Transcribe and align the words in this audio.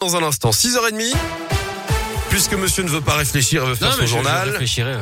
Dans 0.00 0.16
un 0.16 0.22
instant, 0.22 0.48
6h30. 0.50 1.14
Puisque 2.30 2.54
monsieur 2.54 2.82
ne 2.84 2.88
veut 2.88 3.02
pas 3.02 3.16
réfléchir, 3.16 3.66
veut 3.66 3.74
faire 3.74 3.90
Non, 3.90 3.96
son 3.96 4.00
je- 4.02 4.06
journal. 4.06 4.48
réfléchirai, 4.48 4.94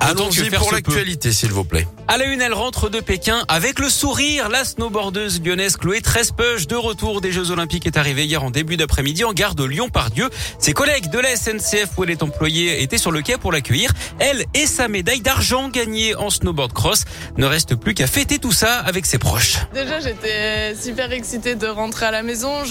Allons-y 0.00 0.48
faire 0.50 0.60
pour 0.60 0.72
l'actualité, 0.72 1.30
s'il 1.32 1.52
vous 1.52 1.64
plaît. 1.64 1.86
À 2.08 2.16
la 2.16 2.24
une, 2.24 2.40
elle 2.40 2.54
rentre 2.54 2.88
de 2.88 3.00
Pékin 3.00 3.44
avec 3.48 3.78
le 3.78 3.88
sourire. 3.88 4.48
La 4.48 4.64
snowboardeuse 4.64 5.40
lyonnaise 5.42 5.76
Chloé 5.76 6.00
Trespeuch, 6.00 6.66
de 6.66 6.74
retour 6.74 7.20
des 7.20 7.30
Jeux 7.30 7.50
Olympiques, 7.50 7.86
est 7.86 7.96
arrivée 7.96 8.24
hier 8.24 8.42
en 8.42 8.50
début 8.50 8.76
d'après-midi 8.76 9.22
en 9.24 9.32
gare 9.32 9.54
de 9.54 9.64
Lyon-Pardieu. 9.64 10.28
Ses 10.58 10.72
collègues 10.72 11.10
de 11.10 11.18
la 11.18 11.36
SNCF 11.36 11.90
où 11.96 12.04
elle 12.04 12.10
est 12.10 12.22
employée 12.22 12.82
étaient 12.82 12.98
sur 12.98 13.12
le 13.12 13.22
quai 13.22 13.36
pour 13.36 13.52
l'accueillir. 13.52 13.92
Elle 14.18 14.44
et 14.54 14.66
sa 14.66 14.88
médaille 14.88 15.20
d'argent 15.20 15.68
gagnée 15.68 16.16
en 16.16 16.30
snowboard 16.30 16.72
cross 16.72 17.04
ne 17.36 17.46
reste 17.46 17.76
plus 17.76 17.94
qu'à 17.94 18.06
fêter 18.06 18.38
tout 18.38 18.52
ça 18.52 18.78
avec 18.80 19.06
ses 19.06 19.18
proches. 19.18 19.58
Déjà, 19.74 20.00
j'étais 20.00 20.74
super 20.74 21.12
excitée 21.12 21.54
de 21.54 21.66
rentrer 21.68 22.06
à 22.06 22.10
la 22.10 22.22
maison. 22.22 22.64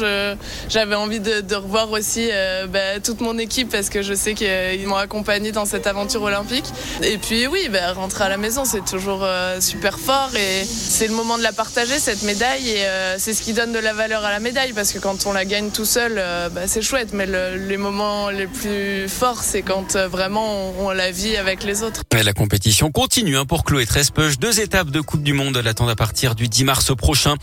J'avais 0.68 0.96
envie 0.96 1.20
de, 1.20 1.42
de 1.42 1.56
revoir 1.56 1.92
aussi 1.92 2.28
euh, 2.32 2.68
bah, 2.68 3.00
toute 3.04 3.22
mon 3.22 3.38
équipe 3.38 3.70
parce 3.70 3.90
que 3.90 4.02
je 4.02 4.16
sais 4.16 4.34
qu'ils 4.34 4.88
m'ont 4.88 4.96
accompagnée 4.98 5.52
dans 5.52 5.66
cette 5.66 5.88
aventure 5.88 6.24
olympique. 6.24 6.66
Et 7.04 7.19
puis 7.22 7.48
oui, 7.48 7.70
bah, 7.72 7.94
rentrer 7.94 8.24
à 8.26 8.30
la 8.30 8.38
maison, 8.38 8.66
c'est 8.66 8.84
toujours 8.84 9.22
euh, 9.24 9.62
super 9.62 10.00
fort 10.00 10.30
et 10.36 10.64
c'est 10.66 11.08
le 11.08 11.14
moment 11.14 11.38
de 11.38 11.44
la 11.44 11.54
partager, 11.54 11.98
cette 12.00 12.24
médaille. 12.24 12.70
Et 12.70 12.86
euh, 12.86 13.16
c'est 13.18 13.34
ce 13.34 13.42
qui 13.42 13.54
donne 13.54 13.72
de 13.72 13.80
la 13.80 13.94
valeur 13.94 14.26
à 14.26 14.32
la 14.32 14.40
médaille 14.40 14.74
parce 14.74 14.92
que 14.92 15.00
quand 15.00 15.26
on 15.26 15.34
la 15.34 15.46
gagne 15.46 15.72
tout 15.72 15.86
seul, 15.86 16.16
euh, 16.18 16.50
bah, 16.50 16.62
c'est 16.68 16.82
chouette. 16.82 17.10
Mais 17.14 17.26
le- 17.26 17.56
les 17.58 17.78
moments 17.78 18.30
les 18.30 18.48
plus 18.48 19.08
forts, 19.10 19.44
c'est 19.44 19.62
quand 19.62 19.96
vraiment 19.96 20.74
on, 20.80 20.90
la 20.92 21.12
vit 21.12 21.38
avec 21.38 21.64
les 21.64 21.84
autres. 21.84 22.02
Et 22.18 22.24
la 22.24 22.34
compétition 22.34 22.92
continue 22.92 23.38
hein, 23.38 23.46
pour 23.46 23.64
Chloé 23.64 23.86
Trespeuch. 23.86 24.38
Deux 24.40 24.60
étapes 24.60 24.90
de 24.90 25.02
Coupe 25.02 25.24
du 25.24 25.34
Monde 25.34 25.58
l'attendent 25.58 25.90
à 25.90 25.96
partir 25.96 26.36
du 26.36 26.48
10 26.48 26.64
mars 26.64 26.96
prochain. 26.96 27.36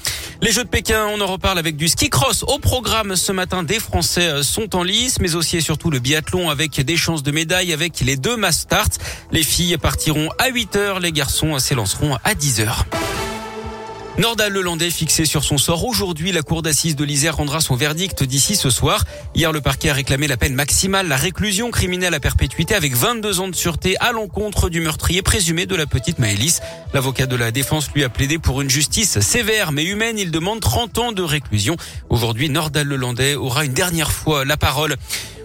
Les 0.43 0.53
Jeux 0.53 0.65
de 0.65 0.69
Pékin, 0.69 1.07
on 1.15 1.21
en 1.21 1.27
reparle 1.27 1.59
avec 1.59 1.77
du 1.77 1.89
ski 1.89 2.11
cross 2.11 2.45
au 2.45 2.59
programme 2.59 3.17
ce 3.17 3.33
matin. 3.33 3.63
Des 3.63 3.81
Français 3.81 4.43
sont 4.43 4.77
en 4.77 4.83
lice, 4.83 5.19
mais 5.21 5.35
aussi 5.35 5.57
et 5.57 5.61
surtout 5.61 5.91
le 5.91 5.99
biathlon 5.99 6.51
avec 6.51 6.81
des 6.81 6.97
chances 6.97 7.23
de 7.23 7.31
médaille 7.31 7.73
avec 7.73 8.01
les 8.01 8.17
deux 8.17 8.37
mass. 8.37 8.67
Les 9.33 9.43
filles 9.43 9.66
partiront 9.75 10.29
à 10.39 10.49
8 10.49 10.77
heures, 10.77 11.01
les 11.01 11.13
garçons 11.13 11.59
s'élanceront 11.59 12.17
à 12.25 12.35
10 12.35 12.61
heures. 12.61 12.87
Nordal 14.19 14.51
Lelandais 14.51 14.91
fixé 14.91 15.27
sur 15.27 15.45
son 15.45 15.59
sort. 15.59 15.85
Aujourd'hui, 15.85 16.33
la 16.33 16.41
cour 16.41 16.63
d'assises 16.63 16.97
de 16.97 17.05
l'Isère 17.05 17.37
rendra 17.37 17.61
son 17.61 17.77
verdict 17.77 18.25
d'ici 18.25 18.57
ce 18.57 18.71
soir. 18.71 19.05
Hier, 19.35 19.53
le 19.53 19.61
parquet 19.61 19.91
a 19.91 19.93
réclamé 19.93 20.27
la 20.27 20.39
peine 20.39 20.55
maximale, 20.55 21.07
la 21.07 21.17
réclusion 21.17 21.71
criminelle 21.71 22.15
à 22.15 22.21
perpétuité 22.21 22.75
avec 22.75 22.95
22 22.95 23.41
ans 23.41 23.49
de 23.49 23.55
sûreté 23.55 23.99
à 23.99 24.13
l'encontre 24.13 24.71
du 24.71 24.81
meurtrier 24.81 25.21
présumé 25.21 25.67
de 25.67 25.77
la 25.77 25.85
petite 25.85 26.19
Maëlys. 26.19 26.63
L'avocat 26.95 27.27
de 27.27 27.37
la 27.37 27.51
défense 27.51 27.91
lui 27.95 28.05
a 28.05 28.09
plaidé 28.09 28.39
pour 28.39 28.63
une 28.63 28.71
justice 28.71 29.21
sévère 29.21 29.71
mais 29.71 29.85
humaine. 29.85 30.19
Il 30.19 30.31
demande 30.31 30.61
30 30.61 30.99
ans 30.99 31.13
de 31.13 31.23
réclusion. 31.23 31.77
Aujourd'hui, 32.09 32.49
Nordal 32.49 32.87
Lelandais 32.87 33.35
aura 33.35 33.67
une 33.67 33.75
dernière 33.75 34.11
fois 34.11 34.47
la 34.47 34.57
parole. 34.57 34.97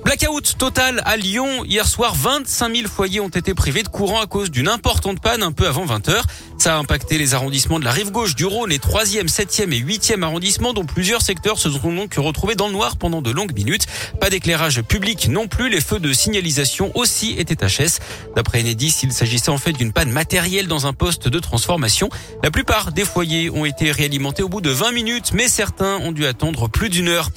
Blackout 0.03 0.57
total 0.57 1.01
à 1.05 1.15
Lyon. 1.15 1.63
Hier 1.63 1.87
soir, 1.87 2.15
25 2.15 2.75
000 2.75 2.87
foyers 2.87 3.19
ont 3.19 3.29
été 3.29 3.53
privés 3.53 3.83
de 3.83 3.87
courant 3.87 4.19
à 4.19 4.25
cause 4.25 4.49
d'une 4.49 4.67
importante 4.67 5.21
panne 5.21 5.43
un 5.43 5.51
peu 5.51 5.67
avant 5.67 5.85
20 5.85 6.09
heures. 6.09 6.25
Ça 6.57 6.75
a 6.75 6.79
impacté 6.79 7.17
les 7.17 7.33
arrondissements 7.33 7.79
de 7.79 7.85
la 7.85 7.91
rive 7.91 8.11
gauche 8.11 8.35
du 8.35 8.45
Rhône, 8.45 8.71
les 8.71 8.79
3e, 8.79 9.27
7e 9.27 9.71
et 9.71 9.79
8e 9.79 10.23
arrondissements, 10.23 10.73
dont 10.73 10.85
plusieurs 10.85 11.21
secteurs 11.21 11.59
se 11.59 11.69
sont 11.69 11.93
donc 11.93 12.15
retrouvés 12.15 12.55
dans 12.55 12.67
le 12.67 12.73
noir 12.73 12.97
pendant 12.97 13.21
de 13.21 13.29
longues 13.29 13.53
minutes. 13.53 13.85
Pas 14.19 14.29
d'éclairage 14.29 14.81
public 14.81 15.27
non 15.27 15.47
plus. 15.47 15.69
Les 15.69 15.81
feux 15.81 15.99
de 15.99 16.13
signalisation 16.13 16.91
aussi 16.95 17.35
étaient 17.37 17.55
HS. 17.55 17.99
D'après 18.35 18.61
Enedis, 18.61 18.95
il 19.03 19.13
s'agissait 19.13 19.49
en 19.49 19.57
fait 19.59 19.73
d'une 19.73 19.93
panne 19.93 20.11
matérielle 20.11 20.67
dans 20.67 20.87
un 20.87 20.93
poste 20.93 21.27
de 21.27 21.39
transformation. 21.39 22.09
La 22.43 22.49
plupart 22.49 22.91
des 22.91 23.05
foyers 23.05 23.49
ont 23.51 23.65
été 23.65 23.91
réalimentés 23.91 24.41
au 24.43 24.49
bout 24.49 24.61
de 24.61 24.71
20 24.71 24.91
minutes, 24.93 25.31
mais 25.33 25.47
certains 25.47 25.97
ont 25.97 26.11
dû 26.11 26.25
attendre 26.25 26.67
plus 26.67 26.89
d'une 26.89 27.07
heure. 27.07 27.29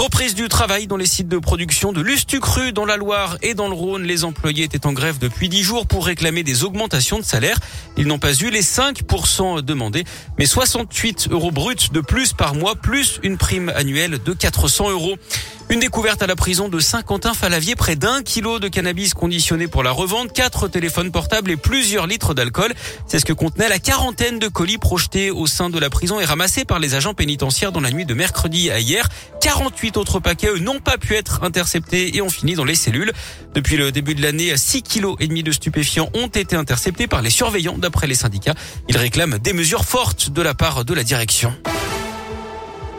Reprise 0.00 0.34
du 0.34 0.48
travail 0.48 0.86
dans 0.86 0.96
les 0.96 1.04
sites 1.04 1.28
de 1.28 1.36
production 1.36 1.92
de 1.92 2.00
Lustucru 2.00 2.72
dans 2.72 2.86
la 2.86 2.96
Loire 2.96 3.36
et 3.42 3.52
dans 3.52 3.68
le 3.68 3.74
Rhône. 3.74 4.04
Les 4.04 4.24
employés 4.24 4.64
étaient 4.64 4.86
en 4.86 4.94
grève 4.94 5.18
depuis 5.18 5.50
10 5.50 5.62
jours 5.62 5.86
pour 5.86 6.06
réclamer 6.06 6.42
des 6.42 6.64
augmentations 6.64 7.18
de 7.18 7.22
salaire. 7.22 7.58
Ils 7.98 8.06
n'ont 8.06 8.18
pas 8.18 8.32
eu 8.32 8.48
les 8.48 8.62
5% 8.62 9.60
demandés, 9.60 10.04
mais 10.38 10.46
68 10.46 11.28
euros 11.32 11.50
bruts 11.50 11.90
de 11.92 12.00
plus 12.00 12.32
par 12.32 12.54
mois, 12.54 12.76
plus 12.76 13.20
une 13.22 13.36
prime 13.36 13.70
annuelle 13.76 14.22
de 14.24 14.32
400 14.32 14.88
euros. 14.88 15.16
Une 15.70 15.78
découverte 15.78 16.20
à 16.20 16.26
la 16.26 16.34
prison 16.34 16.68
de 16.68 16.80
Saint-Quentin-Falavier, 16.80 17.76
près 17.76 17.94
d'un 17.94 18.24
kilo 18.24 18.58
de 18.58 18.66
cannabis 18.66 19.14
conditionné 19.14 19.68
pour 19.68 19.84
la 19.84 19.92
revente, 19.92 20.32
quatre 20.32 20.66
téléphones 20.66 21.12
portables 21.12 21.48
et 21.48 21.56
plusieurs 21.56 22.08
litres 22.08 22.34
d'alcool. 22.34 22.74
C'est 23.06 23.20
ce 23.20 23.24
que 23.24 23.32
contenait 23.32 23.68
la 23.68 23.78
quarantaine 23.78 24.40
de 24.40 24.48
colis 24.48 24.78
projetés 24.78 25.30
au 25.30 25.46
sein 25.46 25.70
de 25.70 25.78
la 25.78 25.88
prison 25.88 26.18
et 26.18 26.24
ramassés 26.24 26.64
par 26.64 26.80
les 26.80 26.96
agents 26.96 27.14
pénitentiaires 27.14 27.70
dans 27.70 27.80
la 27.80 27.92
nuit 27.92 28.04
de 28.04 28.14
mercredi 28.14 28.68
à 28.68 28.80
hier. 28.80 29.08
48 29.42 29.96
autres 29.96 30.18
paquets, 30.18 30.58
n'ont 30.58 30.80
pas 30.80 30.98
pu 30.98 31.14
être 31.14 31.44
interceptés 31.44 32.16
et 32.16 32.20
ont 32.20 32.30
fini 32.30 32.54
dans 32.54 32.64
les 32.64 32.74
cellules. 32.74 33.12
Depuis 33.54 33.76
le 33.76 33.92
début 33.92 34.16
de 34.16 34.22
l'année, 34.22 34.56
6 34.56 34.82
kilos 34.82 35.14
et 35.20 35.28
demi 35.28 35.44
de 35.44 35.52
stupéfiants 35.52 36.10
ont 36.14 36.26
été 36.26 36.56
interceptés 36.56 37.06
par 37.06 37.22
les 37.22 37.30
surveillants 37.30 37.78
d'après 37.78 38.08
les 38.08 38.16
syndicats. 38.16 38.54
Ils 38.88 38.96
réclament 38.96 39.38
des 39.38 39.52
mesures 39.52 39.84
fortes 39.84 40.30
de 40.30 40.42
la 40.42 40.54
part 40.54 40.84
de 40.84 40.94
la 40.94 41.04
direction. 41.04 41.54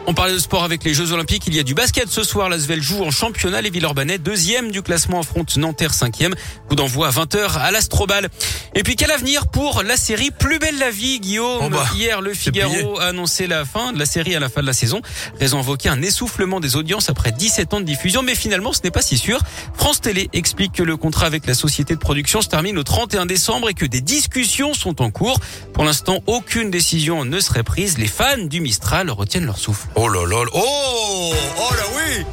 On 0.06 0.14
parlait 0.14 0.34
de 0.34 0.38
sport 0.38 0.64
avec 0.64 0.82
les 0.82 0.94
Jeux 0.94 1.12
Olympiques. 1.12 1.44
Il 1.46 1.54
y 1.54 1.60
a 1.60 1.62
du 1.62 1.74
basket 1.74 2.08
ce 2.08 2.24
soir. 2.24 2.48
L'Asvel 2.48 2.82
joue 2.82 3.04
en 3.04 3.12
championnat. 3.12 3.60
Les 3.60 3.70
Villeurbanais, 3.70 4.18
deuxième 4.18 4.72
du 4.72 4.82
classement, 4.82 5.20
affrontent 5.20 5.60
Nanterre, 5.60 5.94
cinquième. 5.94 6.34
Coup 6.68 6.74
d'envoi 6.74 7.06
à 7.06 7.10
20h 7.10 7.58
à 7.58 7.70
l'Astrobal. 7.70 8.28
Et 8.74 8.82
puis, 8.82 8.96
quel 8.96 9.12
avenir 9.12 9.46
pour 9.46 9.84
la 9.84 9.96
série 9.96 10.30
Plus 10.36 10.58
belle 10.58 10.76
la 10.78 10.90
vie, 10.90 11.20
Guillaume 11.20 11.60
Oh 11.62 11.68
bah, 11.68 11.86
Hier, 11.94 12.20
le. 12.20 12.34
Figaro 12.34 12.98
a 12.98 13.06
annoncé 13.06 13.46
la 13.46 13.64
fin 13.64 13.92
de 13.92 13.98
la 13.98 14.06
série 14.06 14.34
à 14.34 14.40
la 14.40 14.48
fin 14.48 14.60
de 14.60 14.66
la 14.66 14.72
saison. 14.72 15.02
Raison 15.38 15.60
invoquée 15.60 15.88
un 15.88 16.02
essoufflement 16.02 16.58
des 16.58 16.74
audiences 16.74 17.08
après 17.08 17.30
17 17.30 17.74
ans 17.74 17.80
de 17.80 17.86
diffusion. 17.86 18.22
Mais 18.22 18.34
finalement, 18.34 18.72
ce 18.72 18.80
n'est 18.82 18.90
pas 18.90 19.02
si 19.02 19.16
sûr. 19.16 19.40
France 19.74 20.00
Télé 20.00 20.28
explique 20.32 20.72
que 20.72 20.82
le 20.82 20.96
contrat 20.96 21.26
avec 21.26 21.46
la 21.46 21.54
société 21.54 21.94
de 21.94 22.00
production 22.00 22.42
se 22.42 22.48
termine 22.48 22.76
au 22.76 22.82
31 22.82 23.26
décembre 23.26 23.68
et 23.68 23.74
que 23.74 23.86
des 23.86 24.00
discussions 24.00 24.74
sont 24.74 25.00
en 25.00 25.10
cours. 25.10 25.38
Pour 25.72 25.84
l'instant, 25.84 26.22
aucune 26.26 26.70
décision 26.72 27.24
ne 27.24 27.38
serait 27.38 27.62
prise. 27.62 27.98
Les 27.98 28.08
fans 28.08 28.38
du 28.38 28.60
Mistral 28.60 29.08
retiennent 29.10 29.46
leur 29.46 29.58
souffle. 29.58 29.86
Oh 29.94 30.08
là 30.08 30.20
là, 30.26 30.44
oh, 30.54 31.34
oh 31.58 31.74
là 31.76 31.84
oui 31.94 32.24